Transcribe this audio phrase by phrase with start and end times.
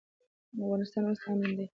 [0.61, 1.65] افغانستان اوس امن دی.